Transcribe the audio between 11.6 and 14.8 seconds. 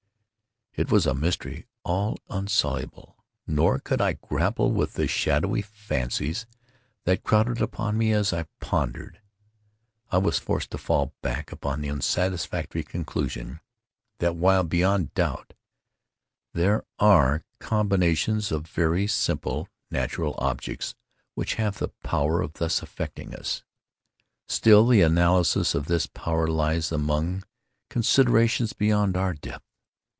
the unsatisfactory conclusion, that while,